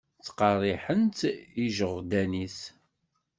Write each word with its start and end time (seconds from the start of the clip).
Ttqerriḥen-tt 0.17 1.19
ijeɣdanen-is. 1.63 2.59